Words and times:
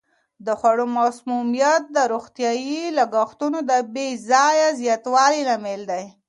د 0.45 0.47
خوړو 0.59 0.85
مسمومیت 0.97 1.83
د 1.95 1.97
روغتیايي 2.13 2.81
لګښتونو 2.97 3.59
د 3.69 3.71
بې 3.93 4.07
ځایه 4.29 4.67
زیاتوالي 4.81 5.41
لامل 5.49 5.81
دی. 5.91 6.03